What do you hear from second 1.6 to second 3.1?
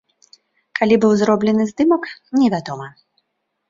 здымак, невядома.